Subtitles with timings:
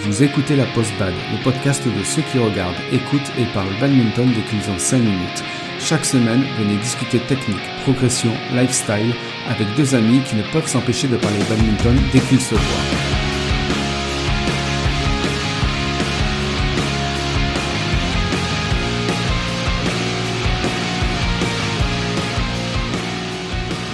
[0.00, 4.28] Vous écoutez la Post Bad, le podcast de ceux qui regardent, écoutent et parlent badminton
[4.32, 5.42] dès qu'ils ont 5 minutes.
[5.80, 9.12] Chaque semaine, venez discuter technique, progression, lifestyle
[9.48, 13.08] avec deux amis qui ne peuvent s'empêcher de parler badminton dès qu'ils se voient.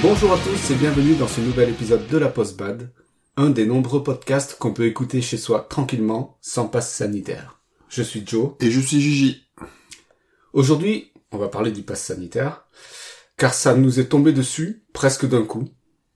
[0.02, 2.90] Bonjour à tous et bienvenue dans ce nouvel épisode de la Post Bad,
[3.36, 7.60] un des nombreux podcasts qu'on peut écouter chez soi tranquillement, sans passe sanitaire.
[7.88, 8.52] Je suis Joe.
[8.60, 9.46] Et je suis Gigi.
[10.52, 12.64] Aujourd'hui, on va parler du pass sanitaire,
[13.36, 15.68] car ça nous est tombé dessus presque d'un coup,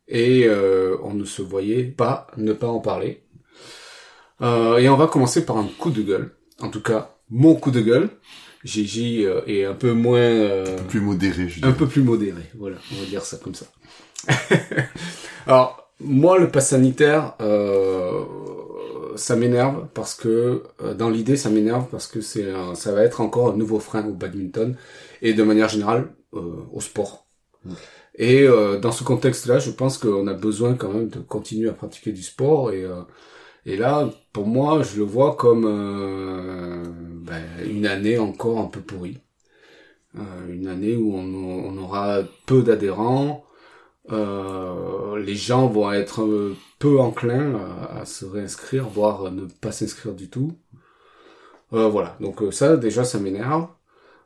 [0.06, 3.24] et euh, on ne se voyait pas ne pas en parler.
[4.40, 7.70] Euh, et on va commencer par un coup de gueule, en tout cas mon coup
[7.72, 8.10] de gueule.
[8.64, 10.18] Gigi euh, est un peu moins...
[10.18, 13.38] euh, Un peu plus modéré, je un peu plus modéré, voilà, on va dire ça
[13.38, 13.66] comme ça.
[15.46, 18.24] Alors, moi, le pass sanitaire, euh,
[19.16, 23.20] ça m'énerve parce que, euh, dans l'idée, ça m'énerve parce que c'est, ça va être
[23.20, 24.76] encore un nouveau frein au badminton
[25.22, 27.26] et de manière générale euh, au sport.
[27.64, 27.72] Mm.
[28.16, 31.72] Et euh, dans ce contexte-là, je pense qu'on a besoin quand même de continuer à
[31.72, 33.02] pratiquer du sport et euh,
[33.66, 36.84] et là, pour moi, je le vois comme euh,
[37.22, 39.18] ben, une année encore un peu pourrie.
[40.16, 43.44] Euh, une année où on, on aura peu d'adhérents,
[44.10, 50.28] euh, les gens vont être peu enclins à, se réinscrire, voire ne pas s'inscrire du
[50.28, 50.52] tout.
[51.72, 53.68] Euh, voilà, donc euh, ça déjà ça m'énerve.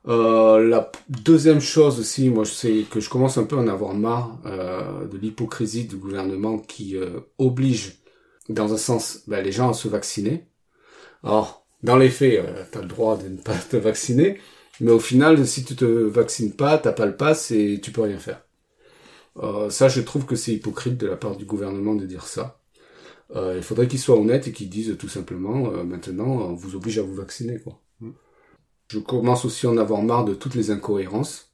[0.04, 4.38] La deuxième chose aussi, moi sais que je commence un peu à en avoir marre
[4.44, 6.96] de l'hypocrisie du gouvernement qui
[7.38, 8.02] oblige,
[8.48, 10.46] dans un sens, ben, les gens à se vacciner.
[11.22, 14.38] Alors, dans les faits, euh, t'as le droit de ne pas te vacciner,
[14.80, 18.02] mais au final, si tu te vaccines pas, t'as pas le pass et tu peux
[18.02, 18.42] rien faire.
[19.38, 22.60] Euh, ça, je trouve que c'est hypocrite de la part du gouvernement de dire ça.
[23.36, 26.76] Euh, il faudrait qu'ils soient honnêtes et qu'ils disent tout simplement, euh, maintenant, on vous
[26.76, 27.80] oblige à vous vacciner, quoi.
[28.00, 28.10] Mm.
[28.88, 31.52] Je commence aussi à en avoir marre de toutes les incohérences.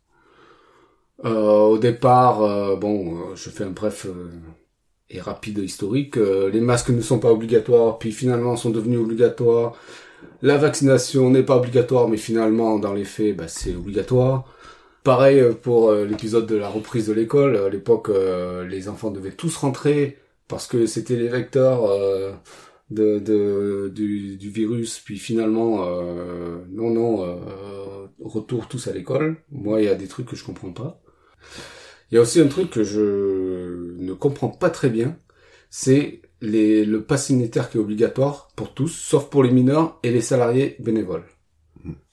[1.24, 4.30] Euh, au départ, euh, bon, euh, je fais un bref euh,
[5.10, 6.16] et rapide historique.
[6.16, 9.74] Euh, les masques ne sont pas obligatoires, puis finalement sont devenus obligatoires.
[10.42, 14.44] La vaccination n'est pas obligatoire, mais finalement, dans les faits, bah, c'est obligatoire.
[15.04, 17.56] Pareil euh, pour euh, l'épisode de la reprise de l'école.
[17.56, 21.84] À l'époque, euh, les enfants devaient tous rentrer parce que c'était les vecteurs
[22.96, 25.00] euh, du, virus.
[25.00, 29.36] Puis finalement, euh, non, non, euh, retour tous à l'école.
[29.50, 31.00] Moi, il y a des trucs que je comprends pas.
[32.10, 35.16] Il y a aussi un truc que je ne comprends pas très bien,
[35.70, 40.10] c'est les, le pass sanitaire qui est obligatoire pour tous, sauf pour les mineurs et
[40.10, 41.24] les salariés bénévoles.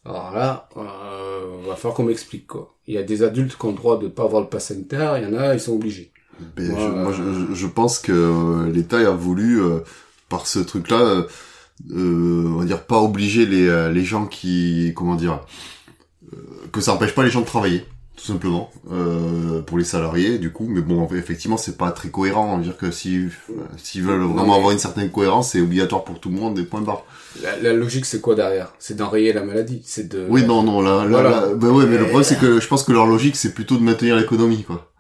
[0.05, 2.75] Alors là, euh, va falloir qu'on m'explique quoi.
[2.87, 5.17] Il y a des adultes qui ont le droit de pas avoir le pass sanitaire,
[5.17, 6.11] il y en a, ils sont obligés.
[6.57, 9.79] Moi, je, moi, je, je pense que euh, l'État a voulu, euh,
[10.29, 11.23] par ce truc-là, euh,
[11.91, 15.41] euh, on va dire pas obliger les, euh, les gens qui, comment dire,
[16.71, 20.51] que ça empêche pas les gens de travailler, tout simplement, euh, pour les salariés, du
[20.51, 20.65] coup.
[20.69, 22.53] Mais bon, effectivement, c'est pas très cohérent.
[22.53, 23.17] On va dire que si,
[23.49, 26.55] euh, s'ils veulent vraiment mais- avoir une certaine cohérence, c'est obligatoire pour tout le monde,
[26.55, 27.03] des points barres.
[27.43, 28.73] La, la logique c'est quoi derrière?
[28.79, 30.25] C'est d'enrayer la maladie, c'est de...
[30.29, 31.29] Oui, non, non, là, là, Voilà.
[31.29, 33.75] là- bah ouais, mais le problème, c'est que je pense que leur logique, c'est plutôt
[33.77, 34.91] de maintenir l'économie, quoi.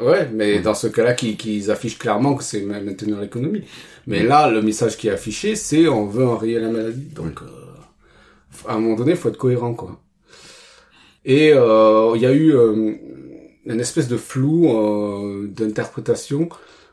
[0.00, 3.62] Ouais, mais dans ce cas-là, qu'ils qu'ils affichent clairement que c'est ma- maintenir l'économie.
[4.06, 7.08] Mais là, le message qui est affiché, c'est on veut enrayer la maladie.
[7.14, 7.46] Donc, euh,
[8.66, 10.00] à un moment donné, il faut être cohérent, quoi.
[11.24, 12.94] Et euh, il y a eu euh,
[13.66, 16.48] une espèce de flou euh, d'interprétation.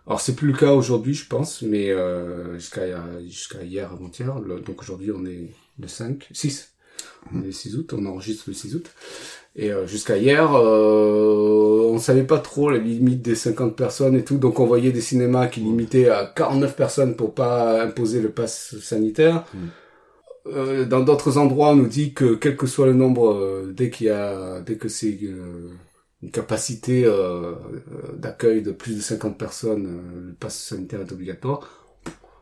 [0.08, 2.82] Alors, c'est plus le cas aujourd'hui, je pense, mais euh, jusqu'à
[3.28, 4.40] jusqu'à hier, avant-hier.
[4.66, 6.74] Donc aujourd'hui, on est le 5, 6.
[7.34, 8.92] On est le 6 août, on enregistre le 6 août.
[9.56, 14.24] Et euh, jusqu'à hier, euh, on savait pas trop les limites des 50 personnes et
[14.24, 18.30] tout, donc on voyait des cinémas qui limitaient à 49 personnes pour pas imposer le
[18.30, 19.44] pass sanitaire.
[19.54, 19.58] Mm.
[20.54, 23.90] Euh, dans d'autres endroits, on nous dit que quel que soit le nombre, euh, dès
[23.90, 25.70] qu'il y a, dès que c'est euh,
[26.22, 27.56] une capacité euh,
[28.18, 31.70] d'accueil de plus de 50 personnes, le pass sanitaire est obligatoire.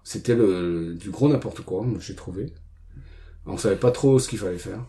[0.04, 2.54] C'était le du gros n'importe quoi, moi j'ai trouvé.
[3.46, 4.86] On savait pas trop ce qu'il fallait faire.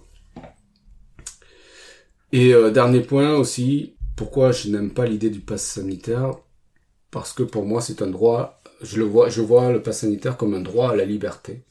[2.32, 6.34] Et dernier point aussi, pourquoi je n'aime pas l'idée du pass sanitaire?
[7.10, 8.60] Parce que pour moi, c'est un droit.
[8.82, 11.64] Je le vois, je vois le pass sanitaire comme un droit à la liberté.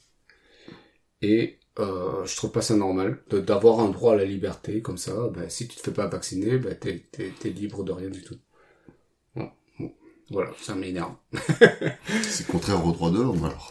[1.22, 5.14] Et euh, je trouve pas ça normal d'avoir un droit à la liberté comme ça.
[5.34, 8.22] Ben, si tu te fais pas vacciner, ben t'es t'es t'es libre de rien du
[8.24, 8.38] tout.
[9.36, 9.50] Bon,
[9.80, 9.94] bon.
[10.32, 11.16] Voilà, ça m'énerve.
[12.24, 13.70] C'est contraire aux droits de l'homme, alors.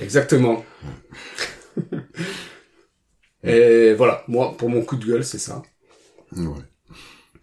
[0.00, 0.64] Exactement.
[3.44, 5.62] Et voilà, moi, pour mon coup de gueule, c'est ça.
[6.36, 6.62] Ouais.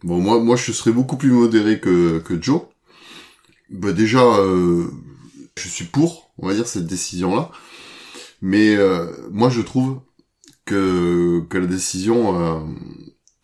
[0.03, 2.63] Bon, moi, moi, je serais beaucoup plus modéré que, que Joe.
[3.69, 4.87] Bah, déjà, euh,
[5.57, 7.51] je suis pour, on va dire, cette décision-là.
[8.43, 10.01] Mais euh, moi, je trouve
[10.65, 12.59] que que la décision euh,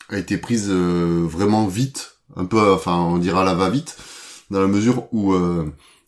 [0.09, 3.97] a été prise euh, vraiment vite, un peu, enfin, on dira la va vite,
[4.51, 5.33] dans la mesure où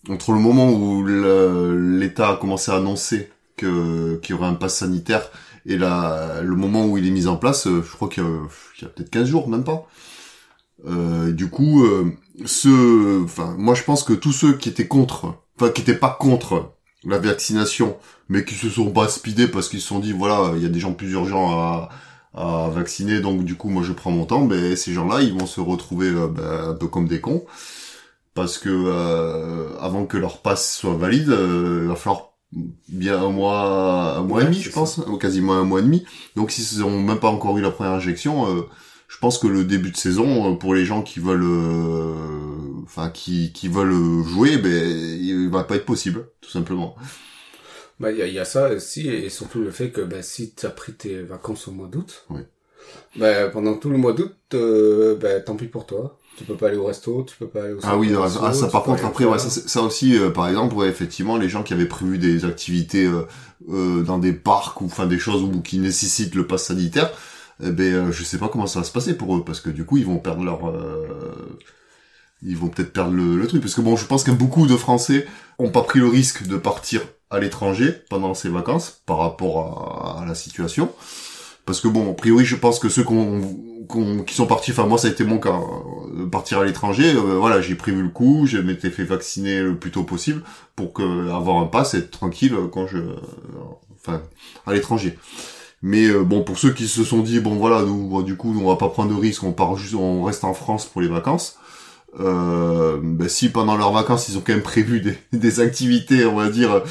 [0.10, 5.30] entre le moment où l'État a commencé à annoncer qu'il y aurait un pass sanitaire
[5.66, 8.90] et la, le moment où il est mis en place, je crois qu'il y a,
[8.90, 9.88] peut-être 15 jours, même pas.
[10.88, 12.12] Euh, du coup, euh,
[13.24, 16.74] enfin, moi je pense que tous ceux qui étaient contre, enfin qui étaient pas contre
[17.06, 17.98] la vaccination,
[18.30, 20.70] mais qui se sont pas speedés parce qu'ils se sont dit voilà, il y a
[20.70, 21.90] des gens plus urgents à,
[22.34, 25.48] à vacciner, donc du coup moi je prends mon temps, mais ces gens-là ils vont
[25.48, 27.44] se retrouver euh, ben, un peu comme des cons
[28.34, 32.34] parce que euh, avant que leur passe soit valide, il va falloir
[32.88, 36.06] bien un mois, un mois et demi, je pense, ou quasiment un mois et demi.
[36.36, 38.66] Donc s'ils ont même pas encore eu la première injection,
[39.10, 41.44] je pense que le début de saison, pour les gens qui veulent,
[42.84, 46.96] enfin qui qui veulent jouer, ben il va pas être possible, tout simplement.
[48.00, 50.54] Bah il y a, y a, ça aussi et surtout le fait que ben si
[50.54, 52.42] tu as pris tes vacances au mois d'août, oui.
[53.16, 56.18] ben pendant tout le mois d'août, euh, ben tant pis pour toi.
[56.38, 58.68] Tu peux pas aller au resto, tu peux pas aller au Ah oui, ah, ça
[58.68, 61.74] par contre après ouais, ça, ça aussi euh, par exemple ouais, effectivement les gens qui
[61.74, 63.24] avaient prévu des activités euh,
[63.70, 67.12] euh, dans des parcs ou enfin des choses où qui nécessitent le pass sanitaire,
[67.64, 69.70] eh ben euh, je sais pas comment ça va se passer pour eux parce que
[69.70, 71.60] du coup ils vont perdre leur euh,
[72.44, 75.26] ils vont peut-être perdre le, truc parce que bon je pense que beaucoup de Français
[75.60, 80.26] ont pas pris le risque de partir à l'étranger pendant ces vacances par rapport à,
[80.26, 80.92] la situation
[81.66, 85.08] parce que bon a priori je pense que ceux qui sont partis enfin moi ça
[85.08, 85.60] a été mon cas
[86.16, 89.78] de partir à l'étranger euh, voilà j'ai prévu le coup je m'étais fait vacciner le
[89.78, 90.44] plus tôt possible
[90.76, 92.98] pour que avoir un pass et être tranquille quand je
[93.96, 94.22] enfin
[94.66, 95.18] à l'étranger
[95.82, 98.68] mais euh, bon, pour ceux qui se sont dit bon voilà, nous du coup on
[98.68, 101.58] va pas prendre de risques, on part juste, on reste en France pour les vacances.
[102.20, 106.36] Euh, ben, si pendant leurs vacances ils ont quand même prévu des, des activités, on
[106.36, 106.84] va dire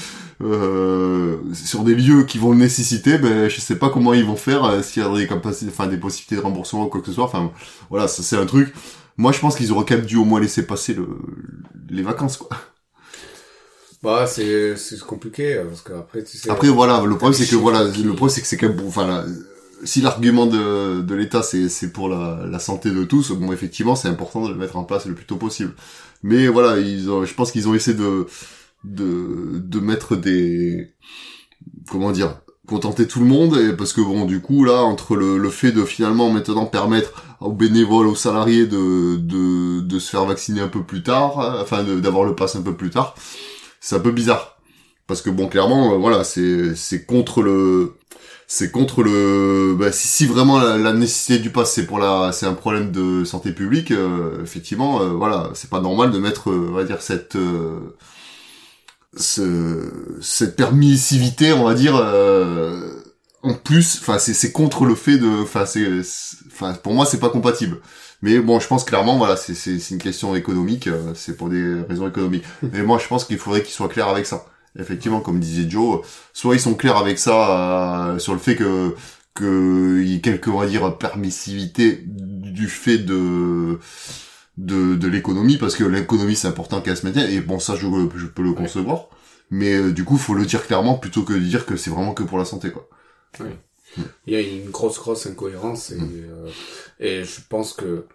[0.43, 4.37] euh, sur des lieux qui vont le nécessiter, ben je sais pas comment ils vont
[4.37, 7.07] faire euh, s'il y a des capacités, enfin des possibilités de remboursement ou quoi que
[7.07, 7.25] ce soit.
[7.25, 7.53] Enfin
[7.91, 8.73] voilà, ça c'est un truc.
[9.19, 11.07] Moi je pense qu'ils auraient quand même dû au moins laisser passer le,
[11.91, 12.49] les vacances quoi.
[14.03, 16.49] Bah c'est c'est compliqué parce qu'après tu sais.
[16.49, 19.27] Après voilà, le problème c'est que voilà, le problème c'est que c'est quand même enfin
[19.85, 24.53] si l'argument de l'État c'est pour la santé de tous, bon effectivement c'est important de
[24.53, 25.75] le mettre en place le plus tôt possible.
[26.23, 28.27] Mais voilà, ils je pense qu'ils ont essayé de
[28.85, 30.95] de de mettre des
[31.91, 35.51] comment dire contenter tout le monde et parce que bon du coup là entre le,
[35.51, 40.61] fait de finalement maintenant permettre aux bénévoles aux salariés de de de se faire vacciner
[40.61, 43.17] un peu plus tard enfin d'avoir le pass un peu plus tard
[43.81, 44.60] c'est un peu bizarre
[45.11, 47.97] parce que bon clairement euh, voilà c'est c'est contre le
[48.47, 52.47] c'est contre le bah, si, si vraiment la, nécessité du pass c'est pour la c'est
[52.47, 56.73] un problème de santé publique euh, effectivement euh, voilà c'est pas normal de mettre on
[56.73, 57.37] va dire cette
[59.17, 59.91] ce,
[60.21, 61.97] cette permissivité on va dire
[63.43, 65.87] en plus enfin c'est c'est contre le fait de enfin c'est
[66.53, 67.81] enfin pour moi c'est pas compatible
[68.23, 71.81] mais bon, je pense clairement, voilà, c'est c'est une question économique, euh, c'est pour des
[71.89, 72.45] raisons économiques.
[72.63, 74.45] Mais moi, je pense qu'il faudrait qu'ils soient clairs avec ça.
[74.79, 76.01] Effectivement, comme disait Joe,
[76.33, 78.95] soit ils sont clairs avec ça euh, sur le fait que
[79.35, 83.79] que y ait quelques, on va dire, permissivité du fait de
[84.59, 87.31] de, de l'économie, parce que l'économie c'est important qu'elle se maintienne.
[87.31, 89.09] Et bon, ça, je, je peux le concevoir.
[89.51, 92.15] Mais euh, du coup, faut le dire clairement plutôt que de dire que c'est vraiment
[92.15, 92.89] que pour la santé, quoi.
[93.41, 93.51] Oui.
[94.27, 96.11] Il y a une grosse, grosse incohérence et, mm.
[96.15, 96.51] euh,
[97.01, 98.07] et je pense que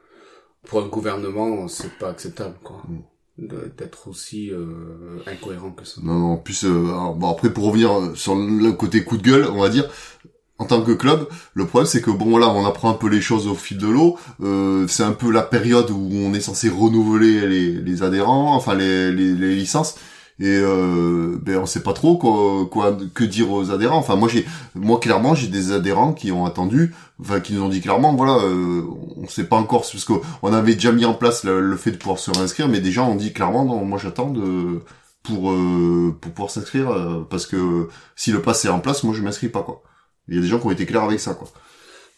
[0.63, 2.81] pour un gouvernement, c'est pas acceptable, quoi.
[2.87, 2.99] Mm.
[3.37, 5.99] D'être aussi euh, incohérent que ça.
[6.03, 9.61] Non, en plus, euh, bon après pour revenir sur le côté coup de gueule, on
[9.61, 9.89] va dire,
[10.57, 13.21] en tant que club, le problème c'est que bon là, on apprend un peu les
[13.21, 14.17] choses au fil de l'eau.
[14.41, 17.45] Euh, c'est un peu la période où on est censé renouveler
[17.81, 19.95] les, adhérents, enfin les licences
[20.39, 23.97] et euh, ben on sait pas trop quoi, quoi que dire aux adhérents.
[23.97, 27.69] Enfin moi j'ai moi clairement j'ai des adhérents qui ont attendu enfin qui nous ont
[27.69, 28.83] dit clairement voilà euh,
[29.17, 32.19] on sait pas encore parce qu'on avait déjà mis en place le, fait de pouvoir
[32.19, 34.81] se réinscrire mais gens ont dit clairement non moi j'attends de
[35.23, 39.13] pour euh, pour pouvoir s'inscrire euh, parce que si le pass est en place moi
[39.13, 39.81] je m'inscris pas quoi.
[40.27, 41.47] Il y a des gens qui ont été clairs avec ça quoi.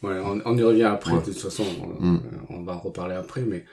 [0.03, 2.21] Ouais on, on y revient après de toute façon on, mm.
[2.49, 3.65] on va en reparler après mais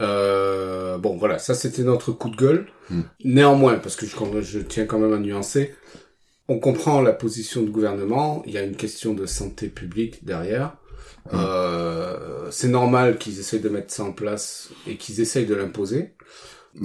[0.00, 2.66] euh, bon, voilà, ça c'était notre coup de gueule.
[2.90, 3.02] Hmm.
[3.24, 5.74] Néanmoins, parce que je, je, tiens quand même à nuancer,
[6.48, 8.42] on comprend la position du gouvernement.
[8.46, 10.76] Il y a une question de santé publique derrière.
[11.30, 11.36] Hmm.
[11.36, 16.14] Euh, c'est normal qu'ils essayent de mettre ça en place et qu'ils essayent de l'imposer.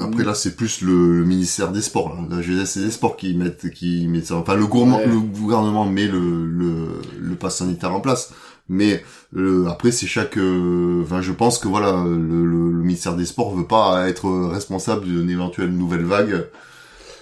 [0.01, 2.21] Après là, c'est plus le, ministère des Sports, là.
[2.29, 4.35] la jeunesse et des Sports qui mettent, qui mettent ça.
[4.35, 6.87] Enfin, le, le gouvernement met le, le,
[7.17, 8.33] le pass sanitaire en place
[8.69, 9.03] mais
[9.35, 13.55] euh, après c'est chaque euh, enfin je pense que voilà le, le, ministère des sports
[13.55, 16.47] veut pas être responsable d'une éventuelle nouvelle vague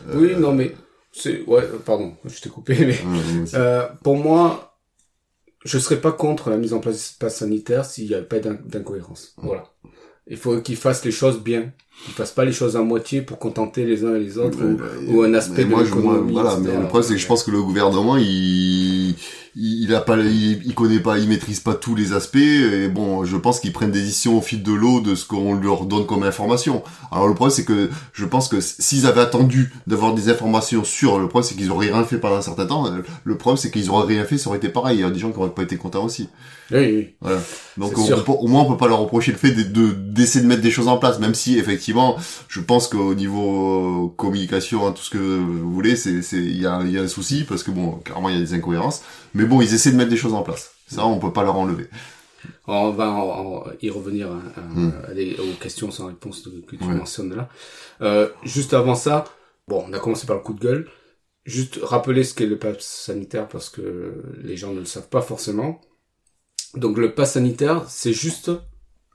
[0.10, 0.76] euh, oui non mais
[1.16, 3.00] c'est ouais, pardon, je t'ai coupé, mais
[3.54, 4.78] euh, pour moi,
[5.64, 8.40] je serais pas contre la mise en place du pass sanitaire s'il n'y avait pas
[8.40, 9.34] d'incohérence.
[9.38, 9.64] Voilà.
[10.28, 11.72] Il faut qu'ils fassent les choses bien.
[12.04, 14.58] Qu'ils fassent pas les choses à moitié pour contenter les uns et les autres
[15.08, 16.34] ou, un aspect de l'économie.
[16.34, 19.16] Voilà, mais le problème c'est que je pense que le gouvernement il
[19.56, 22.36] il, a pas, il, connaît pas, il maîtrise pas tous les aspects.
[22.36, 25.56] Et bon, je pense qu'ils prennent des décisions au fil de l'eau de ce qu'on
[25.56, 26.84] leur donne comme information.
[27.12, 31.20] Alors le problème, c'est que je pense que s'ils avaient attendu d'avoir des informations sur
[31.20, 32.86] le problème, c'est qu'ils auraient rien fait pendant un certain temps.
[33.24, 34.98] Le problème, c'est qu'ils auraient rien fait, ça aurait été pareil.
[34.98, 36.28] Il y a des gens qui auraient pas été contents aussi.
[36.72, 37.16] Oui, oui.
[37.22, 37.40] Voilà.
[37.78, 40.72] Donc au moins, on peut pas leur reprocher le fait de d'essayer de, mettre des
[40.72, 42.18] choses en place, même si effectivement,
[42.48, 46.66] je pense qu'au niveau communication, hein, tout ce que vous voulez, c'est c'est il y
[46.66, 49.02] a, y a un souci parce que bon, clairement, il y a des incohérences.
[49.34, 50.72] Mais bon, ils essaient de mettre des choses en place.
[50.88, 51.88] Ça, on peut pas leur enlever.
[52.68, 54.42] On va y revenir hein,
[54.74, 54.92] hmm.
[55.40, 57.50] aux questions sans réponse que tu mentionnes là.
[58.02, 59.26] Euh, juste avant ça,
[59.68, 60.88] bon, on a commencé par le coup de gueule.
[61.46, 65.22] Juste rappeler ce qu'est le pass sanitaire parce que les gens ne le savent pas
[65.22, 65.80] forcément.
[66.76, 68.52] Donc le pass sanitaire, c'est juste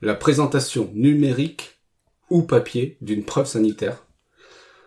[0.01, 1.81] la présentation numérique
[2.31, 4.07] ou papier d'une preuve sanitaire.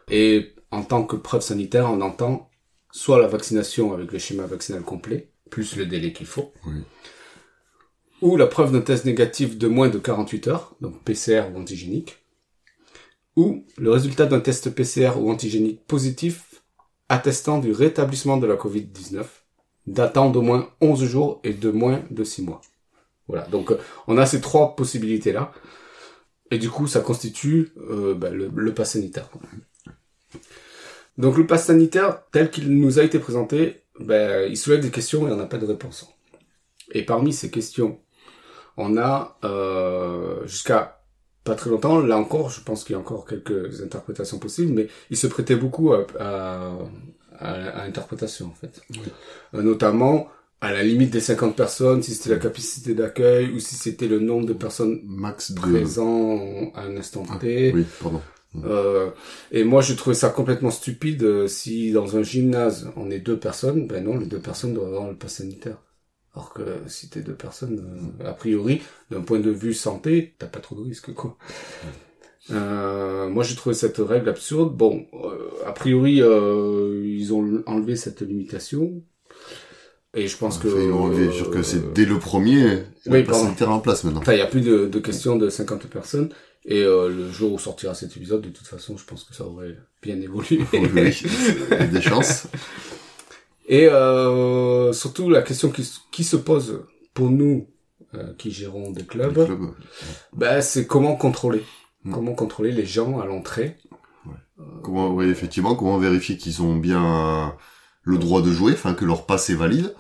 [0.09, 2.49] Et en tant que preuve sanitaire, on entend
[2.91, 6.53] soit la vaccination avec le schéma vaccinal complet, plus le délai qu'il faut,
[8.21, 12.23] ou la preuve d'un test négatif de moins de 48 heures, donc PCR ou antigénique,
[13.35, 16.63] ou le résultat d'un test PCR ou antigénique positif
[17.09, 19.25] attestant du rétablissement de la Covid-19,
[19.87, 22.61] datant d'au moins 11 jours et de moins de 6 mois.
[23.27, 25.51] Voilà, donc euh, on a ces trois possibilités-là,
[26.51, 29.29] et du coup ça constitue euh, bah, le, le pass sanitaire.
[31.17, 35.27] Donc le pass sanitaire, tel qu'il nous a été présenté, ben, il soulève des questions
[35.27, 36.07] et on n'a pas de réponse.
[36.91, 37.99] Et parmi ces questions,
[38.77, 41.03] on a euh, jusqu'à
[41.43, 44.87] pas très longtemps, là encore, je pense qu'il y a encore quelques interprétations possibles, mais
[45.09, 46.77] il se prêtait beaucoup à,
[47.43, 48.81] à, interprétation en fait.
[49.53, 50.27] Euh, notamment
[50.61, 54.19] à la limite des 50 personnes, si c'était la capacité d'accueil ou si c'était le
[54.19, 57.71] nombre de personnes max présents à un instant T.
[57.71, 58.21] Ah, oui, pardon.
[58.63, 59.11] Euh,
[59.51, 61.23] et moi, je trouvais ça complètement stupide.
[61.23, 64.93] Euh, si dans un gymnase, on est deux personnes, ben non, les deux personnes doivent
[64.93, 65.77] avoir le pass sanitaire.
[66.35, 68.81] Alors que si t'es deux personnes, euh, a priori,
[69.11, 71.37] d'un point de vue santé, t'as pas trop de risques, quoi.
[72.51, 74.75] Euh, moi, j'ai trouvé cette règle absurde.
[74.75, 75.05] Bon,
[75.65, 79.01] a priori, ils ont enlevé cette limitation.
[80.15, 80.67] Et je pense que...
[80.67, 84.21] Ils l'ont enlevé, sûr que c'est dès le premier, oui, pass sanitaire en place maintenant.
[84.21, 86.29] Enfin, il y a plus de, de questions de 50 personnes.
[86.65, 89.45] Et euh, le jour où sortira cet épisode, de toute façon, je pense que ça
[89.45, 90.61] aurait bien évolué.
[90.73, 92.47] Oui, des chances.
[93.67, 96.83] Et euh, surtout, la question qui, qui, se pose
[97.13, 97.67] pour nous,
[98.13, 99.47] euh, qui gérons des clubs,
[100.33, 101.63] bah, c'est comment contrôler.
[102.05, 102.11] Hmm.
[102.11, 103.77] Comment contrôler les gens à l'entrée.
[104.25, 104.65] Ouais.
[104.81, 107.53] Comment, oui, effectivement, comment vérifier qu'ils ont bien
[108.03, 109.93] le droit de jouer, enfin que leur passe est valide.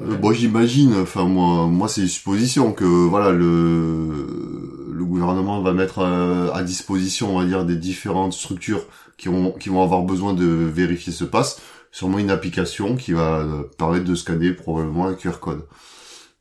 [0.00, 5.72] Euh, bon, j'imagine, enfin moi, moi c'est une supposition que voilà le le gouvernement va
[5.72, 8.84] mettre euh, à, disposition, on va dire, des différentes structures
[9.16, 11.60] qui vont qui vont avoir besoin de vérifier ce passe,
[11.90, 15.66] sûrement une application qui va euh, permettre de scanner probablement un QR code.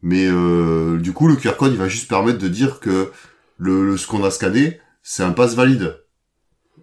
[0.02, 3.12] Mais euh, du coup, le QR code, il va juste permettre de dire que
[3.60, 5.98] le, ce qu'on a scanné, c'est un passe valide,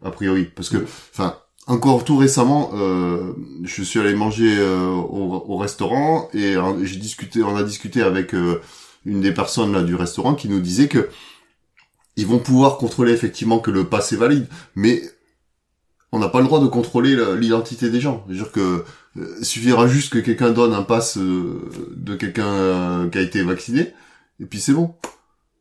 [0.02, 0.78] a priori, parce que,
[1.12, 3.32] enfin, encore tout récemment, euh,
[3.64, 8.60] je suis allé manger euh, au, restaurant et j'ai discuté, on a discuté avec euh,
[9.04, 11.08] une des personnes là du restaurant qui nous disait que
[12.14, 15.02] ils vont pouvoir contrôler effectivement que le pass est valide, mais
[16.12, 18.24] on n'a pas le droit de contrôler l'identité des gens.
[18.26, 18.84] C'est-à-dire que
[19.16, 23.92] il suffira juste que quelqu'un donne un pass de quelqu'un qui a été vacciné
[24.40, 24.94] et puis c'est bon,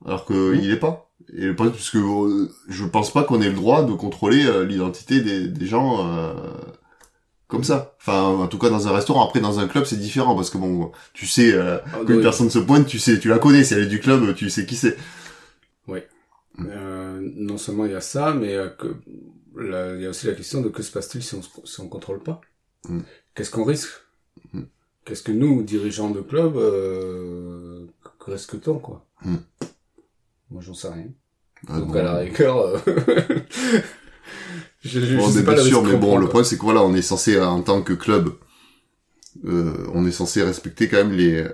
[0.06, 1.05] alors qu'il il est pas.
[1.34, 4.66] Et le parce que euh, je pense pas qu'on ait le droit de contrôler euh,
[4.66, 6.34] l'identité des, des gens euh,
[7.48, 7.96] comme ça.
[8.00, 9.26] Enfin, en tout cas dans un restaurant.
[9.26, 12.50] Après, dans un club, c'est différent parce que bon, tu sais euh, ah, qu'une personne
[12.50, 13.64] se pointe, tu sais, tu la connais.
[13.64, 14.98] Si elle est du club, tu sais qui c'est.
[15.88, 16.00] Oui.
[16.58, 16.68] Mm.
[17.38, 18.96] non seulement il y a ça, mais que
[19.58, 22.22] il y a aussi la question de que se passe-t-il si on si on contrôle
[22.22, 22.42] pas?
[22.88, 23.00] Mm.
[23.34, 23.90] Qu'est-ce qu'on risque?
[24.54, 24.64] Mm.
[25.06, 27.86] Qu'est-ce que nous, dirigeants de club, euh,
[28.26, 29.06] risque-t-on quoi?
[30.50, 31.08] Moi, j'en sais rien.
[31.68, 32.78] Ah, Donc, à la rigueur, euh,
[34.84, 37.40] je, je, on pas sûr, mais bon, le problème, c'est que voilà, on est censé,
[37.40, 38.30] en tant que club,
[39.46, 41.46] euh, on est censé respecter quand même les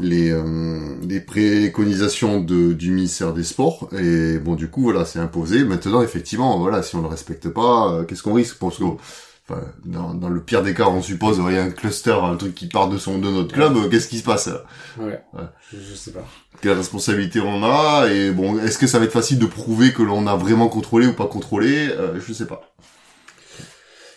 [0.00, 3.88] les, euh, les préconisations de, du ministère des Sports.
[3.98, 5.64] Et bon du coup voilà c'est imposé.
[5.64, 8.58] Maintenant effectivement voilà si on le respecte pas euh, qu'est-ce qu'on risque?
[8.58, 8.84] Parce que
[9.84, 12.54] dans, dans, le pire des cas, on suppose, il y a un cluster, un truc
[12.54, 14.48] qui part de son de notre club, euh, qu'est-ce qui se passe
[14.98, 15.20] Ouais.
[15.34, 15.42] ouais.
[15.72, 16.24] Je, sais pas.
[16.60, 20.02] Quelle responsabilité on a et bon, est-ce que ça va être facile de prouver que
[20.02, 21.88] l'on a vraiment contrôlé ou pas contrôlé?
[21.88, 22.74] Euh, Je sais pas.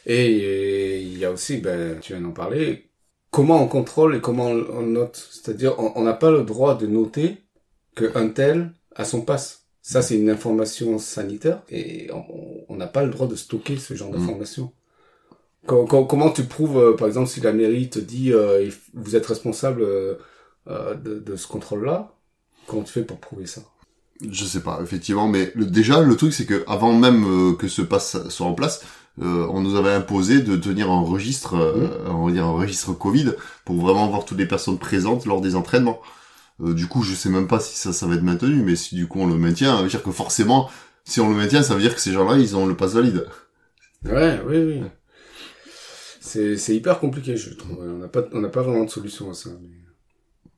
[0.06, 2.92] Et il y a aussi, ben, tu viens d'en parler,
[3.32, 5.28] comment on contrôle et comment on note?
[5.32, 7.38] C'est-à-dire, on n'a pas le droit de noter
[7.96, 9.66] qu'un tel a son passe.
[9.82, 12.10] Ça, c'est une information sanitaire et
[12.70, 14.12] on n'a pas le droit de stocker ce genre
[15.68, 15.88] mm.
[16.08, 19.82] Comment, tu prouves, euh, par exemple, si la mairie te dit euh, vous êtes responsable
[19.82, 20.16] euh,
[20.68, 22.12] de, de, ce contrôle-là
[22.68, 23.62] Comment tu fais pour prouver ça?
[24.28, 28.30] Je sais pas, effectivement, mais déjà le truc c'est que avant même que ce passe
[28.30, 28.82] soit en place,
[29.18, 32.10] on nous avait imposé de tenir un registre, mmh.
[32.12, 33.34] on va dire un registre Covid,
[33.66, 36.00] pour vraiment voir toutes les personnes présentes lors des entraînements.
[36.60, 39.06] du coup, je sais même pas si ça, ça va être maintenu, mais si du
[39.06, 40.70] coup on le maintient, ça veut dire que forcément,
[41.04, 43.28] si on le maintient, ça veut dire que ces gens-là, ils ont le passe valide.
[44.06, 44.84] Ouais, oui, oui.
[46.26, 47.78] C'est hyper compliqué, je trouve.
[47.80, 49.52] On n'a pas, on pas vraiment de solution à ça.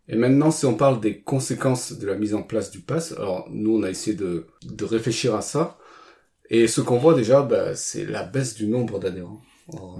[0.08, 3.48] Et maintenant, si on parle des conséquences de la mise en place du pass, alors
[3.52, 5.78] nous, on a essayé de, de réfléchir à ça.
[6.50, 9.42] Et ce qu'on voit déjà, bah, c'est la baisse du nombre d'adhérents.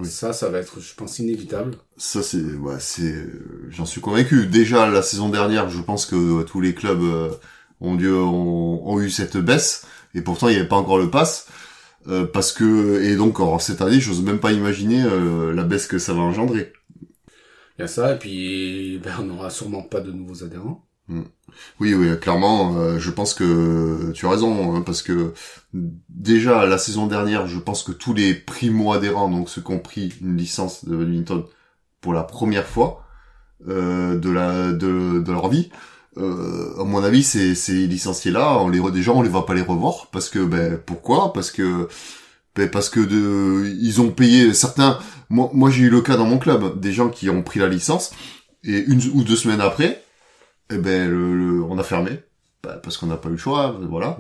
[0.04, 1.76] Ça, ça va être, je pense, inévitable.
[1.98, 3.28] Ça, c'est, ouais, c'est,
[3.70, 4.48] j'en suis convaincu.
[4.48, 7.32] Déjà, la saison dernière, je pense que euh, tous les clubs euh,
[7.82, 9.86] ont, dû, ont, ont, eu cette baisse.
[10.16, 11.48] Et pourtant, il n'y avait pas encore le pass.
[12.08, 15.88] Euh, parce que et donc alors, cette année, j'ose même pas imaginer euh, la baisse
[15.88, 16.72] que ça va engendrer.
[17.78, 20.88] Il y a ça et puis ben, on n'aura sûrement pas de nouveaux adhérents.
[21.10, 21.24] Hmm.
[21.80, 25.34] Oui, oui, clairement, euh, je pense que tu as raison, hein, parce que
[25.74, 30.14] déjà la saison dernière, je pense que tous les primo-adhérents, donc ceux qui ont pris
[30.22, 31.46] une licence de badminton
[32.02, 33.04] pour la première fois
[33.66, 35.72] de la de, de leur vie,
[36.18, 39.62] euh, à mon avis, ces, ces licenciés-là, on les déjà on les va pas les
[39.62, 41.34] revoir parce que ben pourquoi?
[41.34, 41.88] Parce que
[42.56, 45.00] ben, parce que de, ils ont payé certains.
[45.30, 47.68] Moi, moi j'ai eu le cas dans mon club des gens qui ont pris la
[47.68, 48.12] licence
[48.64, 50.04] et une ou deux semaines après,
[50.72, 52.20] eh ben le, on a fermé
[52.64, 54.18] ben, parce qu'on n'a pas eu le choix, voilà.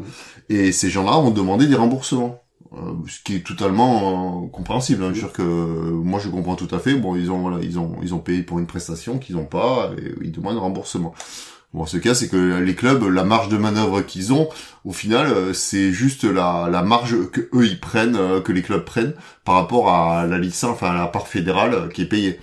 [0.49, 2.41] Et ces gens-là ont demandé des remboursements.
[2.73, 5.01] Euh, ce qui est totalement euh, compréhensible.
[5.03, 5.11] Hein.
[5.13, 6.95] Je veux dire que moi je comprends tout à fait.
[6.95, 9.91] Bon, ils ont voilà, ils ont ils ont payé pour une prestation qu'ils n'ont pas
[9.97, 11.13] et ils demandent un remboursement.
[11.73, 14.47] Bon, ce cas, c'est que les clubs, la marge de manœuvre qu'ils ont,
[14.85, 18.61] au final, euh, c'est juste la, la marge que eux ils prennent, euh, que les
[18.61, 22.07] clubs prennent par rapport à la licence, enfin à la part fédérale euh, qui est
[22.07, 22.39] payée.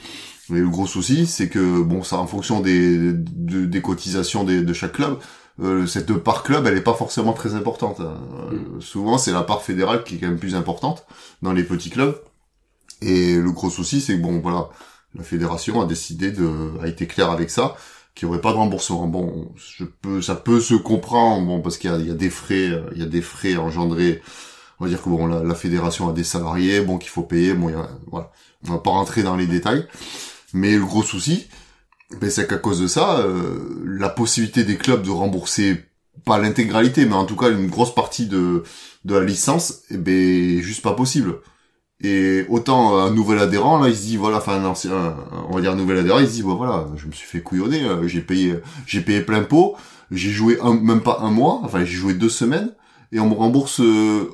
[0.50, 4.92] Mais le gros souci, c'est que bon, ça en fonction des des cotisations de chaque
[4.92, 5.18] club,
[5.87, 8.00] cette part club, elle est pas forcément très importante.
[8.00, 8.80] Mm.
[8.80, 11.06] souvent, c'est la part fédérale qui est quand même plus importante
[11.40, 12.14] dans les petits clubs.
[13.00, 14.68] Et le gros souci, c'est que bon, voilà,
[15.14, 17.74] la fédération a décidé de, a été claire avec ça
[18.14, 19.07] qui aurait pas de remboursement.
[19.07, 22.88] Bon, je peux, ça peut se comprendre, bon, parce qu'il y, a, des frais, euh,
[22.92, 24.22] il y a des frais engendrés.
[24.79, 27.55] On va dire que bon, la, fédération a des salariés, bon, qu'il faut payer.
[27.55, 28.31] Bon, y a, voilà,
[28.66, 29.87] on va pas rentrer dans les détails.
[30.53, 31.48] Mais le gros souci,
[32.20, 35.85] ben, c'est qu'à cause de ça, euh, la possibilité des clubs de rembourser
[36.24, 38.62] pas l'intégralité, mais en tout cas une grosse partie de
[39.05, 41.40] de la licence, eh ben, juste pas possible.
[42.05, 45.17] Et autant un nouvel adhérent, là, il se dit, voilà, enfin, un ancien,
[45.49, 47.83] on va dire un nouvel adhérent, il se dit, voilà, je me suis fait couillonner,
[47.83, 49.77] euh, j'ai payé, j'ai payé plein pot,
[50.11, 52.73] j'ai joué même pas un mois, enfin, j'ai joué deux semaines,
[53.11, 54.29] et on me rembourse, euh,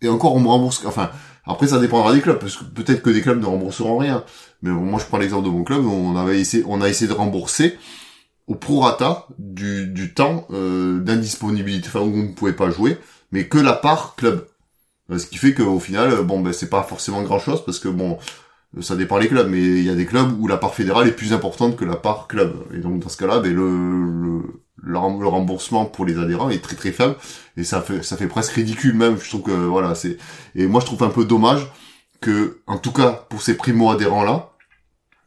[0.00, 1.10] et encore, on me rembourse, enfin,
[1.44, 4.24] après, ça dépendra des clubs, parce que peut-être que des clubs ne rembourseront rien.
[4.62, 7.12] Mais moi, je prends l'exemple de mon club, on avait essayé, on a essayé de
[7.12, 7.76] rembourser
[8.46, 12.96] au prorata du, du temps, euh, d'indisponibilité, enfin, où on ne pouvait pas jouer,
[13.30, 14.46] mais que la part club.
[15.10, 17.78] Euh, ce qui fait qu'au final, euh, bon, ben, c'est pas forcément grand chose parce
[17.78, 18.18] que bon,
[18.80, 21.12] ça dépend des clubs, mais il y a des clubs où la part fédérale est
[21.12, 22.54] plus importante que la part club.
[22.74, 24.42] Et donc dans ce cas-là, ben, le,
[24.76, 27.16] le, remboursement pour les adhérents est très très faible
[27.56, 29.18] et ça fait ça fait presque ridicule même.
[29.18, 30.18] Je trouve que voilà, c'est
[30.54, 31.66] et moi je trouve un peu dommage
[32.20, 34.50] que, en tout cas pour ces primo adhérents là,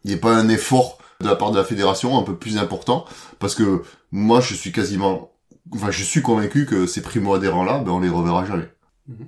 [0.03, 2.57] il n'y ait pas un effort de la part de la fédération un peu plus
[2.57, 3.05] important
[3.39, 5.31] parce que moi je suis quasiment,
[5.73, 8.69] enfin je suis convaincu que ces primo adhérents là, ben on les reverra jamais.
[9.07, 9.27] Mhm.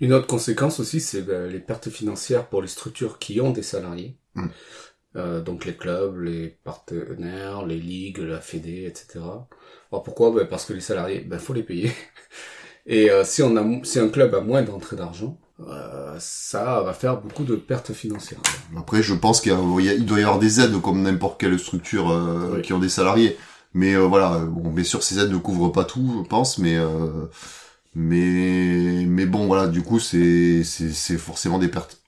[0.00, 3.62] Une autre conséquence aussi, c'est ben, les pertes financières pour les structures qui ont des
[3.62, 4.16] salariés.
[4.34, 4.46] Mm.
[5.16, 9.20] Euh, donc les clubs, les partenaires, les ligues, la fédé, etc.
[9.92, 10.32] Alors pourquoi?
[10.32, 11.92] Ben, Parce que les salariés, ben faut les payer.
[12.86, 16.92] Et euh, si on a, si un club a moins d'entrée d'argent, euh, ça va
[16.92, 18.40] faire beaucoup de pertes financières.
[18.76, 19.54] Après, je pense qu'il
[20.04, 23.38] doit y avoir des aides comme n'importe quelle structure euh, qui ont des salariés.
[23.72, 26.78] Mais voilà, bon, bien sûr, ces aides ne couvrent pas tout, je pense, mais
[27.94, 32.00] mais mais bon voilà du coup c'est c'est forcément des pertes.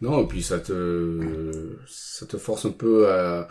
[0.00, 3.48] Non et puis ça te ça te force un peu à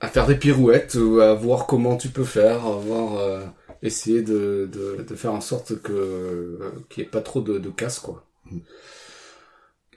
[0.00, 3.40] à faire des pirouettes ou à voir comment tu peux faire à voir euh,
[3.82, 7.68] essayer de, de, de faire en sorte que qu'il n'y ait pas trop de, de
[7.70, 8.24] casse quoi.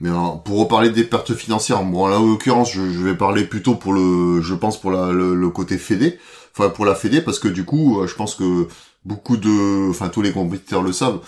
[0.01, 0.09] Mais
[0.43, 3.93] pour reparler des pertes financières bon là en l'occurrence je, je, vais parler plutôt pour
[3.93, 6.19] le je pense pour la, le, le côté fédé.
[6.51, 8.67] Enfin pour la fédé parce que du coup euh, je pense que
[9.05, 11.21] beaucoup de, enfin tous les compétiteurs le savent,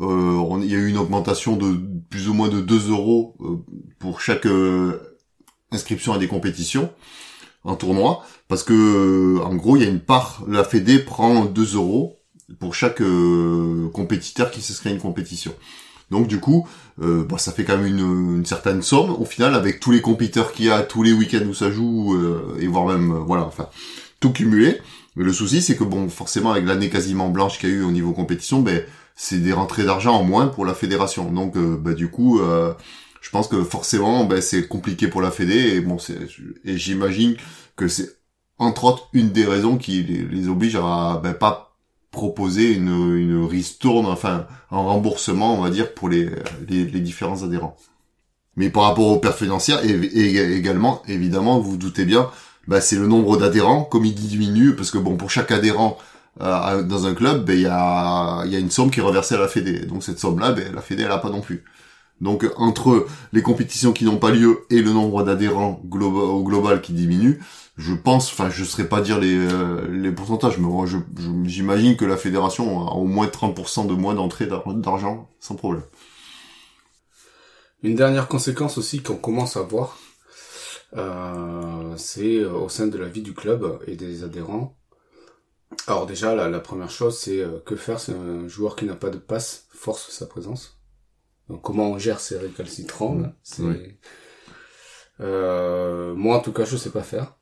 [0.00, 3.56] Euh, il y a eu une augmentation de plus ou moins de 2 euros euh,
[3.98, 4.46] pour chaque
[5.72, 6.92] inscription à des compétitions
[7.64, 11.74] en tournoi, parce que en gros, il y a une part, la Fédé prend 2
[11.76, 12.20] euros
[12.60, 13.02] pour chaque
[13.92, 15.54] compétiteur qui s'inscrit à une compétition.
[16.10, 16.66] Donc du coup,
[17.02, 20.52] euh, bah, ça fait quand même une, certaine somme au final avec tous les compétiteurs
[20.52, 23.44] qu'il y a, tous les week-ends où ça joue, euh, et voire même, euh, voilà,
[23.44, 23.68] enfin,
[24.20, 24.80] tout cumulé.
[25.18, 27.82] Mais le souci, c'est que bon, forcément, avec l'année quasiment blanche qu'il y a eu
[27.82, 28.82] au niveau compétition, ben,
[29.14, 31.30] c'est des rentrées d'argent en moins pour la fédération.
[31.30, 32.40] Donc, bah, du coup,
[33.20, 35.74] je pense que forcément, ben, c'est compliqué pour la fédé.
[35.74, 35.96] Et bon,
[36.64, 37.36] et j'imagine
[37.76, 38.18] que c'est
[38.58, 41.76] entre autres une des raisons qui les, oblige à ben, pas
[42.10, 46.30] proposer une, une ristourne, enfin un remboursement, on va dire, pour les,
[46.68, 47.76] les, différents adhérents.
[48.56, 52.30] Mais par rapport aux pertes financières, et, également, évidemment, vous vous doutez bien,
[52.68, 55.98] bah, c'est le nombre d'adhérents, comme il diminue, parce que bon, pour chaque adhérent
[56.42, 59.34] euh, dans un club, ben, il y, a, y a une somme qui est reversée
[59.34, 59.86] à la Fédé.
[59.86, 61.64] Donc cette somme-là, ben, la Fédé, elle a pas non plus.
[62.20, 66.92] Donc entre les compétitions qui n'ont pas lieu et le nombre d'adhérents au global qui
[66.92, 67.40] diminue,
[67.76, 70.68] je pense, enfin je ne saurais pas dire les, euh, les pourcentages, mais
[71.44, 75.84] j'imagine que la fédération a au moins 30% de moins d'entrée d'argent sans problème.
[77.84, 79.96] Une dernière conséquence aussi qu'on commence à voir,
[80.92, 84.76] c'est euh, au sein de la vie du club et des adhérents.
[85.86, 89.10] Alors déjà, la, la première chose, c'est que faire si un joueur qui n'a pas
[89.10, 90.80] de passe force sa présence?
[91.48, 93.22] Donc comment on gère ces récalcitrants
[95.18, 97.34] Moi en tout cas, je sais pas faire.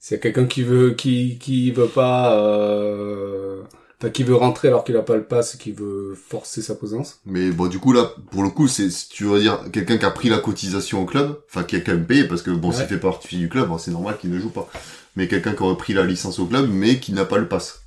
[0.00, 3.62] C'est quelqu'un qui veut qui qui veut pas euh,
[4.04, 7.20] enfin qui veut rentrer alors qu'il a pas le pass qui veut forcer sa présence.
[7.24, 10.10] Mais bon du coup là pour le coup c'est tu veux dire quelqu'un qui a
[10.10, 12.86] pris la cotisation au club, enfin qui a quand même payé parce que bon s'il
[12.86, 14.68] fait partie du club, c'est normal qu'il ne joue pas.
[15.16, 17.82] Mais quelqu'un qui aurait pris la licence au club mais qui n'a pas le pass.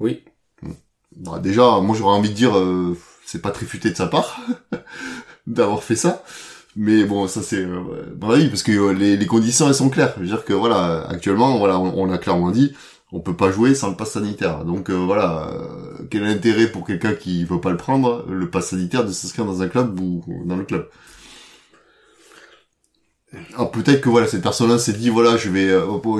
[0.00, 0.24] Oui.
[1.16, 4.40] Bah, déjà moi j'aurais envie de dire euh, c'est pas très futé de sa part
[5.46, 6.24] d'avoir fait ça.
[6.76, 9.90] Mais bon, ça c'est euh, bon avis parce que euh, les, les, conditions elles sont
[9.90, 10.12] claires.
[10.16, 12.74] Je veux dire que voilà, actuellement, voilà, on, on l'a clairement dit,
[13.14, 14.64] on peut pas jouer sans le pass sanitaire.
[14.64, 18.70] Donc euh, voilà, euh, quel intérêt pour quelqu'un qui veut pas le prendre, le pass
[18.70, 20.88] sanitaire de s'inscrire dans un club ou dans le club?
[23.54, 25.68] Alors peut-être que voilà cette personne-là s'est dit voilà je vais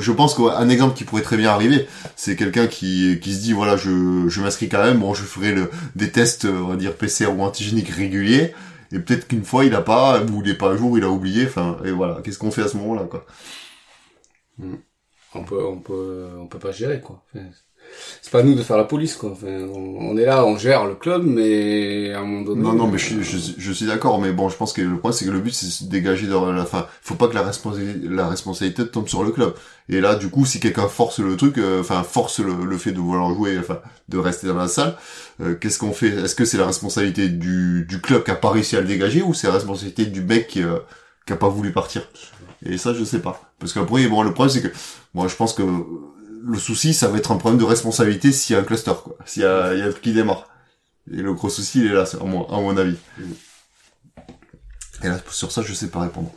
[0.01, 3.53] je pense qu'un exemple qui pourrait très bien arriver c'est quelqu'un qui qui se dit
[3.53, 4.99] voilà je je m'inscris quand même.
[4.99, 8.53] Bon je ferai le des tests on va dire PCR ou antigéniques réguliers.
[8.93, 11.47] Et peut-être qu'une fois il a pas ou il pas à jour il a oublié.
[11.47, 13.27] Enfin et voilà qu'est-ce qu'on fait à ce moment-là quoi?
[14.59, 14.77] Hmm.
[15.35, 17.23] On peut on peut on peut pas gérer quoi
[18.23, 19.31] c'est pas nous de faire la police quoi.
[19.31, 22.63] Enfin, on, est là, on gère le club, mais à un moment donné.
[22.63, 25.13] Non non, mais je, je, je suis d'accord, mais bon, je pense que le point
[25.13, 26.87] c'est que le but c'est de dégager de la fin.
[27.03, 29.55] Faut pas que la responsabilité la responsabilité tombe sur le club.
[29.89, 32.93] Et là, du coup, si quelqu'un force le truc, euh, enfin force le, le, fait
[32.93, 34.97] de vouloir jouer, enfin de rester dans la salle,
[35.41, 36.09] euh, qu'est-ce qu'on fait?
[36.09, 39.23] Est-ce que c'est la responsabilité du, du club qui a pas réussi à le dégager
[39.23, 40.79] ou c'est la responsabilité du mec qui, euh,
[41.27, 42.09] qui a pas voulu partir?
[42.65, 43.41] Et ça, je sais pas.
[43.59, 44.75] Parce qu'après, bon, le problème c'est que
[45.13, 48.59] moi, je pense que le souci, ça va être un problème de responsabilité s'il y
[48.59, 49.17] a un cluster, quoi.
[49.25, 50.49] S'il y a, il y a un truc qui démarre.
[51.11, 52.97] Et le gros souci, il est là, à mon, à mon avis.
[55.03, 56.33] Et là, sur ça, je sais pas répondre.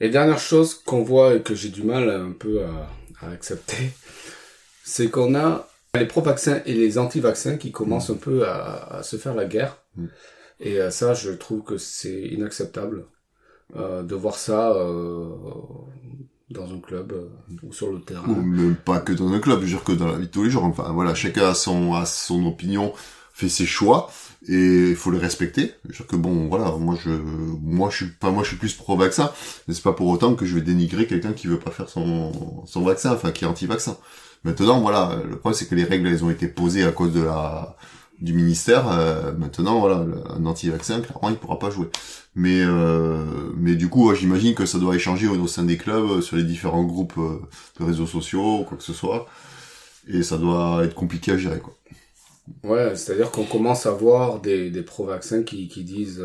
[0.00, 2.90] Et dernière chose qu'on voit et que j'ai du mal un peu à,
[3.26, 3.90] à accepter,
[4.84, 9.16] c'est qu'on a les pro-vaccins et les anti-vaccins qui commencent un peu à, à, se
[9.16, 9.76] faire la guerre.
[9.96, 10.06] Mm.
[10.60, 13.06] Et euh, ça, je trouve que c'est inacceptable
[13.76, 15.28] euh, de voir ça euh,
[16.50, 17.28] dans un club euh,
[17.62, 18.28] ou sur le terrain.
[18.28, 20.30] Ou même pas que dans un club, je veux dire que dans la vie de
[20.30, 20.64] tous les jours.
[20.64, 22.92] Enfin voilà, chacun a son a son opinion,
[23.32, 24.10] fait ses choix
[24.48, 25.72] et il faut les respecter.
[25.84, 28.56] Je veux dire que bon voilà, moi je moi je suis pas moi je suis
[28.56, 29.30] plus pro vaccin,
[29.68, 32.66] mais c'est pas pour autant que je vais dénigrer quelqu'un qui veut pas faire son
[32.66, 33.96] son vaccin, enfin qui est anti-vaccin.
[34.42, 37.20] Maintenant voilà, le problème c'est que les règles elles ont été posées à cause de
[37.20, 37.76] la
[38.20, 38.90] du ministère.
[38.90, 41.88] Euh, maintenant, voilà, un anti-vaccin, clairement, il pourra pas jouer.
[42.34, 43.24] Mais euh,
[43.56, 46.44] mais du coup, j'imagine que ça doit échanger au sein des clubs, euh, sur les
[46.44, 49.26] différents groupes de réseaux sociaux, quoi que ce soit.
[50.08, 51.74] Et ça doit être compliqué à gérer, quoi.
[52.64, 56.20] Ouais, c'est-à-dire qu'on commence à voir des, des pro-vaccins qui, qui disent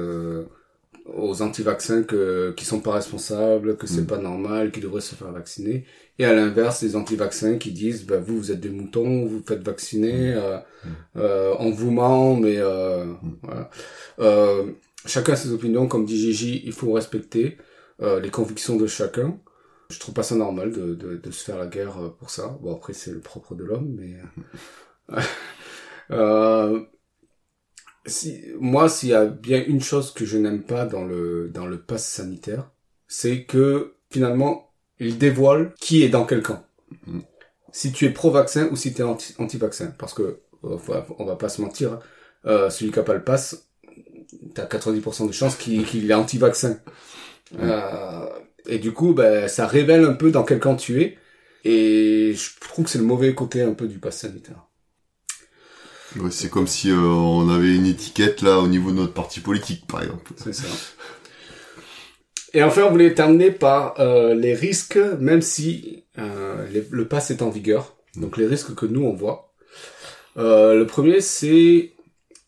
[1.06, 4.08] aux anti-vaccins que qui sont pas responsables, que c'est mm.
[4.08, 5.86] pas normal, qu'ils devraient se faire vacciner.
[6.18, 9.64] Et à l'inverse, les anti-vaccins qui disent bah, vous vous êtes des moutons, vous faites
[9.64, 10.38] vacciner, mm.
[10.38, 10.60] euh,
[11.18, 13.70] euh, on vous ment, mais euh, voilà.
[14.20, 14.72] Euh,
[15.06, 17.58] chacun a ses opinions, comme dit Gigi, il faut respecter
[18.02, 19.40] euh, les convictions de chacun.
[19.90, 22.58] Je trouve pas ça normal de, de, de se faire la guerre pour ça.
[22.62, 24.18] Bon après c'est le propre de l'homme, mais
[26.12, 26.80] euh,
[28.06, 31.66] si, moi, s'il y a bien une chose que je n'aime pas dans le, dans
[31.66, 32.72] le pass sanitaire,
[33.08, 36.66] c'est que, finalement, il dévoile qui est dans quel camp.
[37.08, 37.20] Mm.
[37.72, 39.94] Si tu es pro-vaccin ou si tu es anti-vaccin.
[39.98, 42.00] Parce que, on va, on va pas se mentir, hein.
[42.46, 43.68] euh, celui qui a pas le pass,
[44.54, 46.78] t'as 90% de chances qu'il est anti-vaccin.
[47.60, 48.30] Euh,
[48.68, 51.18] et du coup, ben, ça révèle un peu dans quel camp tu es.
[51.64, 54.68] Et je trouve que c'est le mauvais côté un peu du pass sanitaire.
[56.18, 59.42] Ouais, c'est comme si euh, on avait une étiquette là au niveau de notre parti
[59.42, 60.32] politique, par exemple.
[60.38, 60.68] C'est ça.
[62.56, 67.30] Et enfin, on voulait terminer par euh, les risques, même si euh, les- le pass
[67.30, 67.98] est en vigueur.
[68.16, 69.54] Donc les risques que nous on voit.
[70.38, 71.92] Euh, le premier, c'est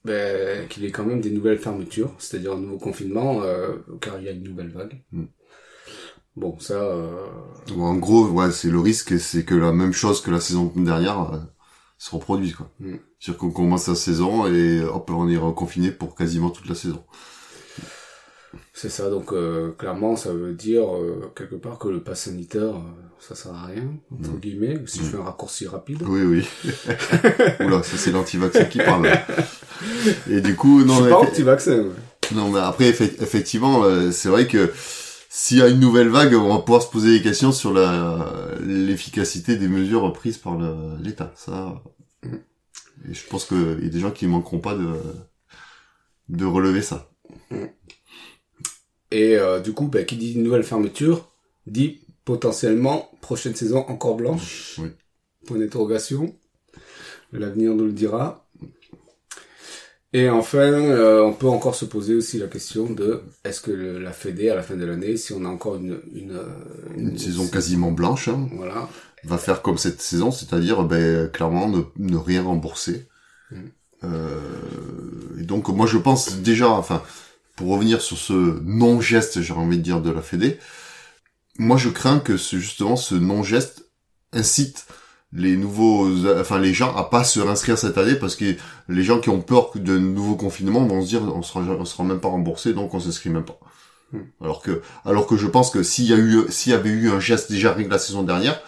[0.06, 4.18] ben, qu'il y ait quand même des nouvelles fermetures, c'est-à-dire un nouveau confinement, euh, car
[4.18, 5.04] il y a une nouvelle vague.
[5.12, 5.26] Mm.
[6.38, 7.26] Bon, ça, euh,
[7.68, 10.72] Donc, en gros, ouais, c'est le risque, c'est que la même chose que la saison
[10.74, 11.50] dernière
[11.98, 12.70] se reproduise, quoi.
[12.80, 12.96] Mm.
[13.20, 17.04] C'est-à-dire qu'on commence la saison et hop, on est reconfiné pour quasiment toute la saison.
[18.74, 19.10] C'est ça.
[19.10, 22.80] Donc euh, clairement, ça veut dire euh, quelque part que le pass sanitaire, euh,
[23.20, 24.40] ça sert à rien entre Mm.
[24.40, 24.80] guillemets.
[24.86, 26.04] Si je fais un raccourci rapide.
[26.08, 26.48] Oui, oui.
[27.66, 29.10] Oula, ça c'est l'anti-vaccin qui parle.
[30.30, 31.78] Et du coup, je non, suis mais, pas anti-vaccin.
[31.84, 31.92] ouais.
[32.36, 34.72] non, mais après, effe- effectivement, euh, c'est vrai que
[35.30, 38.26] s'il y a une nouvelle vague, on va pouvoir se poser des questions sur la
[38.62, 40.58] l'efficacité des mesures prises par
[41.02, 41.32] l'État.
[41.36, 41.82] Ça,
[42.24, 42.36] Mm.
[43.10, 44.88] et je pense qu'il y a des gens qui manqueront pas de
[46.30, 47.10] de relever ça.
[49.12, 51.30] Et euh, du coup, bah, qui dit nouvelle fermeture,
[51.66, 54.76] dit potentiellement prochaine saison encore blanche.
[54.82, 54.90] Oui.
[55.46, 56.36] Point d'interrogation.
[57.32, 58.46] L'avenir nous le dira.
[60.14, 64.00] Et enfin, euh, on peut encore se poser aussi la question de est-ce que le-
[64.00, 66.46] la Fédé à la fin de l'année, si on a encore une une, euh,
[66.96, 68.90] Une saison quasiment blanche, hein, voilà,
[69.26, 73.08] va faire comme cette saison, c'est-à-dire ben, clairement ne, ne rien rembourser.
[73.52, 73.56] Mm.
[74.06, 77.04] Euh, et donc moi je pense déjà, enfin,
[77.58, 80.60] pour revenir sur ce non-geste, j'ai envie de dire, de la Fédé,
[81.58, 83.90] moi je crains que ce, justement ce non-geste
[84.32, 84.86] incite
[85.34, 86.08] les nouveaux,
[86.40, 88.56] enfin les gens à pas se réinscrire cette année parce que
[88.88, 92.04] les gens qui ont peur de nouveaux confinements vont se dire on sera, on sera
[92.04, 93.60] même pas remboursé donc on s'inscrit même pas.
[94.14, 94.20] Mm.
[94.42, 97.10] Alors que, alors que je pense que s'il y a eu, s'il y avait eu
[97.10, 98.62] un geste déjà que la saison dernière,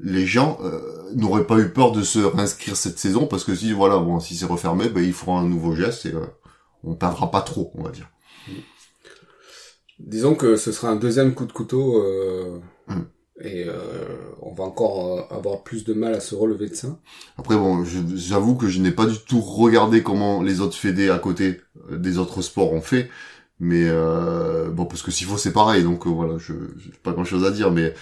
[0.00, 0.80] les gens euh,
[1.14, 4.36] n'auraient pas eu peur de se réinscrire cette saison parce que si voilà bon si
[4.36, 6.26] c'est refermé ben il faudra un nouveau geste et euh,
[6.82, 8.11] on perdra pas trop on va dire
[9.98, 13.02] disons que ce sera un deuxième coup de couteau euh, Mm.
[13.44, 13.72] et euh,
[14.40, 16.98] on va encore euh, avoir plus de mal à se relever de ça.
[17.38, 17.84] après bon
[18.16, 21.60] j'avoue que je n'ai pas du tout regardé comment les autres fédés à côté
[21.92, 23.08] euh, des autres sports ont fait
[23.60, 27.12] mais euh, bon parce que s'il faut c'est pareil donc euh, voilà je j'ai pas
[27.12, 27.94] grand chose à dire mais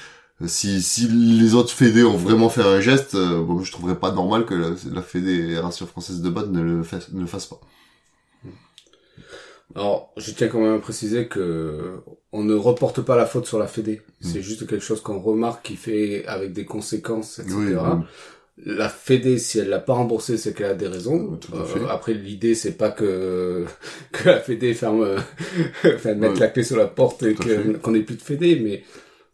[0.46, 4.46] si si les autres fédés ont vraiment fait un geste bon je trouverais pas normal
[4.46, 7.61] que la, la fédération française de bad ne le fasse ne le fasse pas
[9.75, 11.99] Alors, je tiens quand même à préciser que
[12.33, 14.03] on ne reporte pas la faute sur la Fédé.
[14.21, 14.29] Mm.
[14.29, 17.55] C'est juste quelque chose qu'on remarque qui fait avec des conséquences, etc.
[17.57, 18.05] oui, oui.
[18.67, 21.39] La Fédé, si elle l'a pas remboursé, c'est qu'elle a des raisons.
[21.53, 21.81] Ouais, fait.
[21.89, 23.65] après, l'idée, c'est pas que
[24.13, 25.19] que la Fédé ferme, euh,
[25.95, 26.41] enfin, mettre Ouais.
[26.41, 28.83] la clé sur la porte et qu'on ait plus de Fédé, mais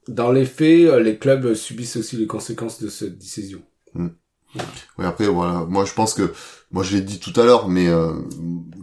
[0.06, 3.62] dans les faits, euh, les clubs subissent aussi les conséquences de cette décision.
[3.96, 5.66] Oui, après, voilà.
[5.68, 6.32] Moi, je pense que,
[6.72, 8.12] moi, je l'ai dit tout à l'heure, mais euh,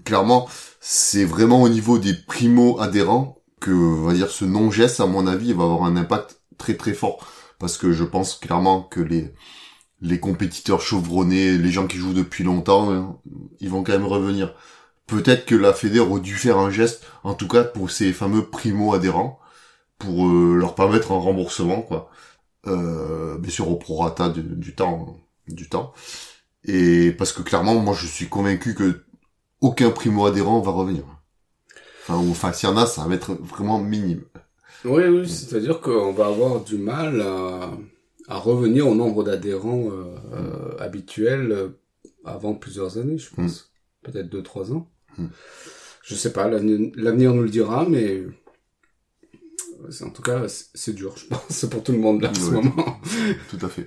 [0.05, 0.47] clairement,
[0.79, 3.71] c'est vraiment au niveau des primo-adhérents que,
[4.05, 7.25] va dire, ce non-geste, à mon avis, va avoir un impact très très fort.
[7.59, 9.33] Parce que je pense clairement que les
[10.03, 13.17] les compétiteurs chevronnés, les gens qui jouent depuis longtemps, hein,
[13.61, 14.53] ils vont quand même revenir.
[15.07, 18.45] Peut-être que la Fédé aurait dû faire un geste, en tout cas pour ces fameux
[18.49, 19.39] primo-adhérents,
[19.97, 22.09] pour euh, leur permettre un remboursement, quoi.
[22.67, 25.17] Euh, bien sûr au prorata du temps
[25.47, 25.93] du temps.
[26.65, 29.03] Et parce que clairement, moi, je suis convaincu que
[29.61, 31.03] aucun primo adhérent va revenir.
[32.01, 34.23] Enfin, ou enfin, s'il y en a, ça va être vraiment minime.
[34.85, 37.71] Oui, oui, c'est-à-dire qu'on va avoir du mal à,
[38.27, 41.69] à revenir au nombre d'adhérents euh, euh, habituels euh,
[42.25, 43.71] avant plusieurs années, je pense.
[44.01, 44.89] Peut-être deux, trois ans.
[45.17, 45.27] Mm.
[46.03, 48.23] Je sais pas, l'avenir nous le dira, mais
[50.01, 52.99] en tout cas, c'est dur, je pense, pour tout le monde là en ce moment.
[53.49, 53.85] Tout à fait.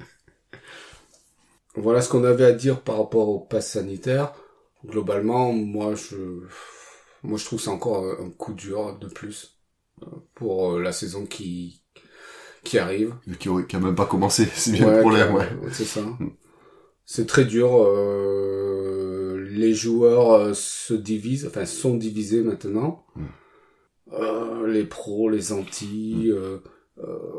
[1.76, 4.32] Voilà ce qu'on avait à dire par rapport au pass sanitaire.
[4.86, 6.16] Globalement, moi, je,
[7.22, 9.58] moi, je trouve c'est encore un coup dur de plus
[10.02, 11.82] euh, pour euh, la saison qui,
[12.64, 13.14] qui arrive.
[13.38, 15.48] Qui, qui a même pas commencé, c'est bien le problème, ouais.
[15.72, 16.00] C'est ça.
[17.04, 17.82] C'est très dur.
[17.82, 23.04] euh, les joueurs euh, se divisent, enfin sont divisés maintenant.
[23.16, 23.24] Mm.
[24.12, 26.30] Euh, les pros, les anti.
[26.30, 26.58] euh,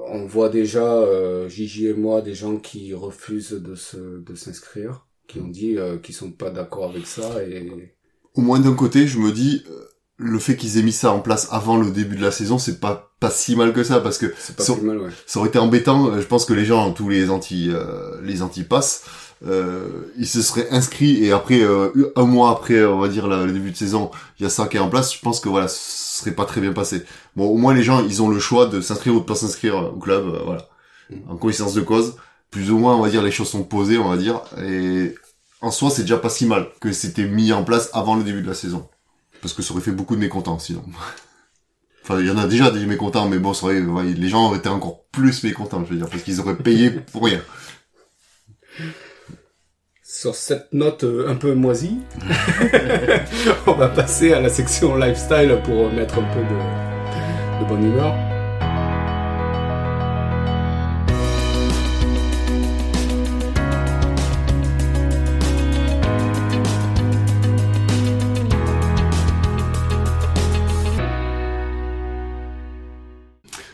[0.08, 5.06] on voit déjà, euh, Gigi et moi, des gens qui refusent de se de s'inscrire,
[5.28, 7.96] qui ont dit euh, qu'ils sont pas d'accord avec ça et
[8.36, 9.84] Au moins d'un côté, je me dis, euh,
[10.18, 12.80] le fait qu'ils aient mis ça en place avant le début de la saison, c'est
[12.80, 15.10] pas pas si mal que ça parce que C'est pas ça, mal, ouais.
[15.26, 16.12] ça aurait été embêtant.
[16.12, 19.04] euh, Je pense que les gens, tous les anti euh, les anti passes,
[19.46, 23.46] euh, ils se seraient inscrits et après euh, un mois après, on va dire la-
[23.46, 25.14] le début de saison, il y a ça qui est en place.
[25.14, 25.78] Je pense que voilà, ce
[26.24, 27.04] serait pas très bien passé.
[27.36, 29.76] Bon, au moins les gens, ils ont le choix de s'inscrire ou de pas s'inscrire
[29.94, 30.68] au club, euh, voilà,
[31.10, 31.32] Mm.
[31.32, 32.16] en connaissance de cause.
[32.52, 35.14] Plus ou moins, on va dire les choses sont posées, on va dire et
[35.62, 38.42] en soi, c'est déjà pas si mal que c'était mis en place avant le début
[38.42, 38.88] de la saison.
[39.42, 40.84] Parce que ça aurait fait beaucoup de mécontents, sinon.
[42.04, 44.46] Enfin, il y en a déjà des mécontents, mais bon, ça aurait, ouais, les gens
[44.48, 47.42] auraient été encore plus mécontents, je veux dire, parce qu'ils auraient payé pour rien.
[50.20, 52.00] Sur cette note euh, un peu moisie,
[53.68, 58.16] on va passer à la section lifestyle pour mettre un peu de, bonne humeur.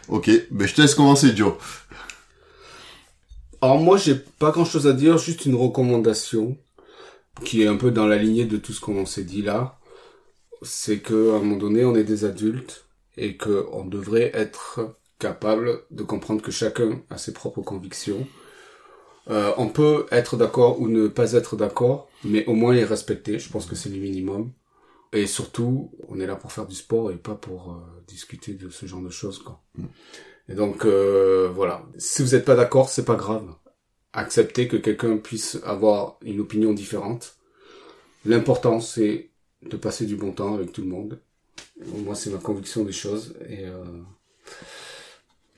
[0.10, 1.54] Ok, ben je te laisse commencer, Joe.
[3.64, 6.58] Alors moi, j'ai pas grand chose à dire, juste une recommandation
[7.46, 9.80] qui est un peu dans la lignée de tout ce qu'on s'est dit là.
[10.64, 12.84] C'est que à un moment donné, on est des adultes
[13.16, 18.28] et que on devrait être capable de comprendre que chacun a ses propres convictions.
[19.30, 23.40] Euh, on peut être d'accord ou ne pas être d'accord, mais au moins les respecter.
[23.40, 24.52] Je pense que c'est le minimum.
[25.14, 28.70] Et surtout, on est là pour faire du sport et pas pour euh, discuter de
[28.70, 29.40] ce genre de choses.
[29.40, 29.62] Quoi.
[30.50, 33.48] Et donc euh, voilà, si vous n'êtes pas d'accord, c'est pas grave.
[34.14, 37.38] Acceptez que quelqu'un puisse avoir une opinion différente.
[38.26, 39.30] L'important c'est
[39.64, 41.20] de passer du bon temps avec tout le monde.
[41.86, 43.84] Moi c'est ma conviction des choses et euh,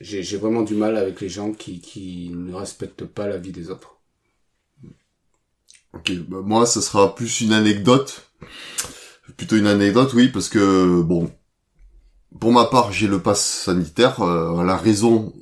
[0.00, 3.96] j'ai vraiment du mal avec les gens qui ne respectent pas la vie des autres.
[5.96, 8.30] Ok, bah moi, ce sera plus une anecdote.
[9.36, 11.30] Plutôt une anecdote, oui, parce que, bon,
[12.40, 14.20] pour ma part, j'ai le pass sanitaire.
[14.22, 15.32] euh, la raison,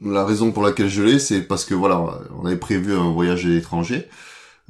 [0.00, 3.46] la raison pour laquelle je l'ai, c'est parce que, voilà, on avait prévu un voyage
[3.46, 4.08] à l'étranger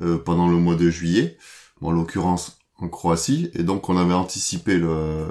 [0.01, 1.39] euh, pendant le mois de juillet,
[1.83, 5.27] en l'occurrence en Croatie, et donc on avait anticipé le,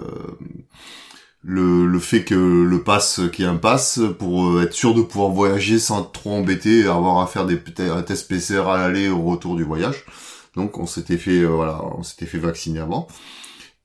[1.44, 4.94] le, le fait que le pass, qu'il y ait un pass, pour euh, être sûr
[4.96, 8.78] de pouvoir voyager sans trop embêter, et avoir à faire des un test PCR à
[8.78, 10.06] l'aller au retour du voyage.
[10.56, 13.08] Donc on s'était fait, euh, voilà, on s'était fait vacciner avant.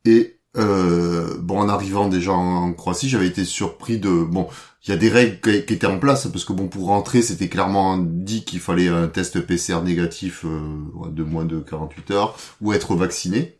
[0.05, 4.49] Et euh, bon, en arrivant déjà en, Croatie, j'avais été surpris de, bon,
[4.85, 7.49] il y a des règles qui, étaient en place parce que bon, pour rentrer, c'était
[7.49, 12.73] clairement dit qu'il fallait un test PCR négatif euh, de moins de 48 heures ou
[12.73, 13.59] être vacciné.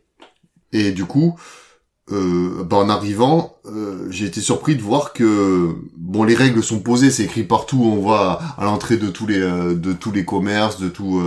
[0.73, 1.35] Et du coup,
[2.11, 6.79] euh, bah, en arrivant, euh, j'ai été surpris de voir que bon, les règles sont
[6.79, 7.81] posées, c'est écrit partout.
[7.83, 11.21] On voit à l'entrée de tous les euh, de tous les commerces, de tous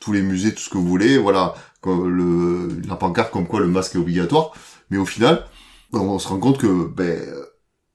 [0.00, 1.18] tous les musées, tout ce que vous voulez.
[1.18, 1.54] Voilà,
[1.84, 4.52] le la pancarte comme quoi le masque est obligatoire.
[4.90, 5.44] Mais au final,
[5.92, 7.20] on se rend compte que ben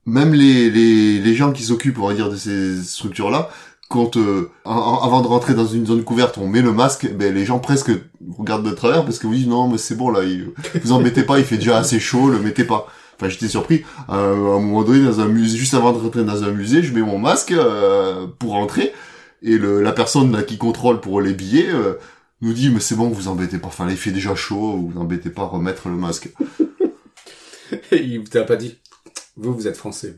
[0.06, 3.50] même les les les gens qui s'occupent, on va dire, de ces structures là.
[3.88, 7.46] Quand euh, avant de rentrer dans une zone couverte, on met le masque, ben les
[7.46, 7.92] gens presque
[8.36, 10.22] regardent de travers parce que oui non mais c'est bon là,
[10.84, 12.88] vous embêtez pas, il fait déjà assez chaud, le mettez pas.
[13.16, 13.84] Enfin, j'étais surpris.
[14.10, 16.84] Un à un moment donné, dans un musée, juste avant de rentrer dans un musée,
[16.84, 18.92] je mets mon masque euh, pour rentrer,
[19.42, 21.94] et le, la personne là, qui contrôle pour les billets euh,
[22.42, 23.68] nous dit mais c'est bon, vous embêtez pas.
[23.68, 26.30] Enfin, il fait déjà chaud, vous embêtez pas à remettre le masque.
[27.92, 28.78] Et il t'a pas dit,
[29.38, 30.16] vous vous êtes français.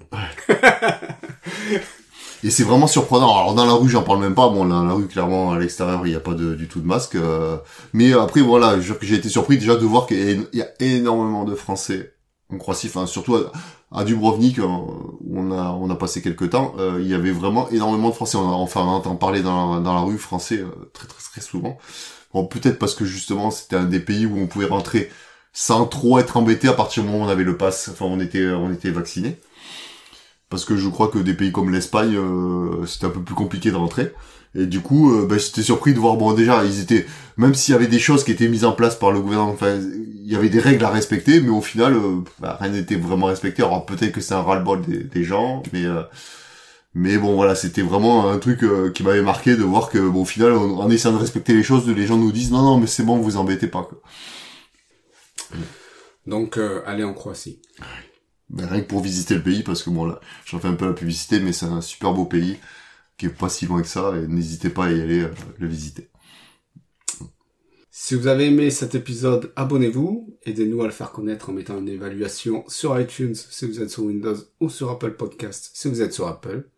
[2.44, 3.36] Et c'est vraiment surprenant.
[3.36, 4.48] Alors dans la rue, j'en parle même pas.
[4.50, 7.16] Bon, dans la rue, clairement, à l'extérieur, il n'y a pas du tout de masque.
[7.16, 7.58] euh,
[7.94, 12.14] mais après, voilà, j'ai été surpris déjà de voir qu'il y a énormément de Français
[12.54, 12.88] en Croatie.
[12.88, 13.52] Enfin, surtout à,
[13.92, 16.76] à Dubrovnik, euh, où on a on a passé quelques temps.
[16.78, 18.38] euh, il y avait vraiment énormément de Français.
[18.38, 21.78] On a, enfin, on entend parler dans la, rue français euh, très très très souvent.
[22.34, 25.10] Bon, peut-être parce que justement, c'était un des pays où on pouvait rentrer
[25.60, 27.90] sans trop être embêté à partir du moment où on avait le pass.
[27.92, 29.40] Enfin, on était on était vacciné.
[30.52, 33.72] Parce que je crois que des pays comme l'Espagne, euh, c'était un peu plus compliqué
[33.72, 34.14] de rentrer.
[34.54, 37.72] Et du coup, euh, ben, j'étais surpris de voir, bon déjà, ils étaient, même s'il
[37.74, 40.36] y avait des choses qui étaient mises en place par le gouvernement, enfin, il y
[40.36, 43.64] avait des règles à respecter, mais au final, euh, bah, rien n'était vraiment respecté.
[43.64, 46.04] Alors peut-être que c'est un ras-le-bol des, gens, mais euh,
[46.94, 50.26] mais bon voilà, c'était vraiment un truc qui m'avait marqué de voir que, bon, au
[50.26, 52.88] final, en, en essayant de respecter les choses, les gens nous disent non non, mais
[52.88, 53.84] c'est bon, vous embêtez pas.
[53.90, 54.02] Quoi.
[56.26, 57.62] Donc euh, allez en Croatie.
[58.50, 60.86] Ben, rien que pour visiter le pays, parce que bon là, j'en fais un peu
[60.86, 62.58] la publicité, mais c'est un super beau pays
[63.18, 65.68] qui est pas si loin que ça, et n'hésitez pas à y aller euh, le
[65.68, 66.10] visiter.
[67.90, 70.38] Si vous avez aimé cet épisode, abonnez-vous.
[70.46, 74.04] Aidez-nous à le faire connaître en mettant une évaluation sur iTunes si vous êtes sur
[74.04, 76.70] Windows ou sur Apple Podcast si vous êtes sur Apple.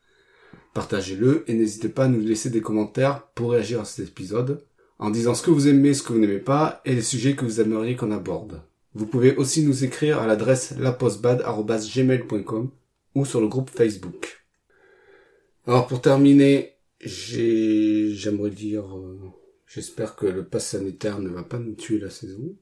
[0.74, 4.66] Partagez-le et n'hésitez pas à nous laisser des commentaires pour réagir à cet épisode
[5.00, 7.46] en disant ce que vous aimez, ce que vous n'aimez pas et les sujets que
[7.46, 8.62] vous aimeriez qu'on aborde.
[8.94, 12.70] Vous pouvez aussi nous écrire à l'adresse lapostbad.gmail.com
[13.16, 14.46] ou sur le groupe Facebook.
[15.66, 19.20] Alors pour terminer, j'ai, j'aimerais dire, euh,
[19.68, 22.56] j'espère que le pass sanitaire ne va pas nous tuer la saison.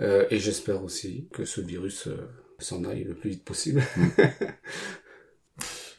[0.00, 2.16] Euh, et j'espère aussi que ce virus euh,
[2.58, 3.82] s'en aille le plus vite possible.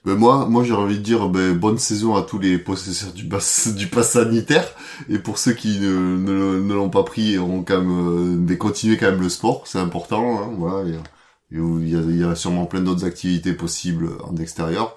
[0.06, 3.26] Ben moi, moi j'ai envie de dire ben, bonne saison à tous les possesseurs du
[3.26, 4.68] pass, du pass sanitaire
[5.10, 9.12] et pour ceux qui ne, ne, l'ont pas pris, on quand même euh, continuer quand
[9.12, 10.42] même le sport, c'est important.
[10.42, 11.04] Hein, voilà, il y, a,
[11.52, 14.96] il, y a, il y a sûrement plein d'autres activités possibles en extérieur,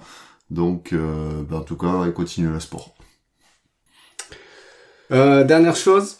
[0.49, 2.93] donc euh, ben, en tout cas, continuer le sport.
[5.11, 6.17] Euh, dernière chose,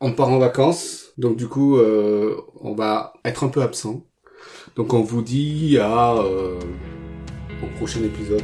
[0.00, 4.02] on part en vacances, donc du coup, euh, on va être un peu absent.
[4.76, 6.58] Donc on vous dit à euh,
[7.62, 8.42] au prochain épisode.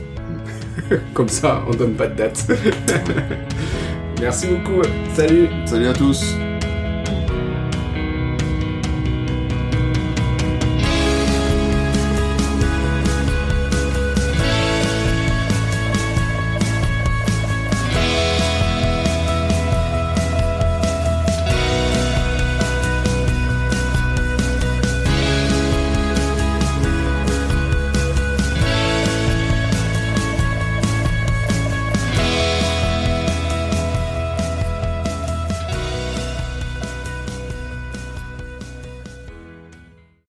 [1.15, 2.47] Comme ça, on donne pas de date.
[4.21, 4.83] Merci beaucoup.
[5.15, 5.49] Salut.
[5.67, 6.37] Salut à tous.